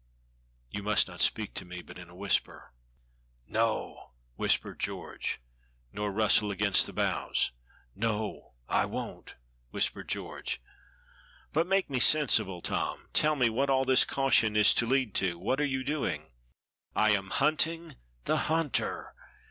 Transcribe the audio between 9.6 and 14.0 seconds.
whispered George. "But make me sensible, Tom. Tell me what all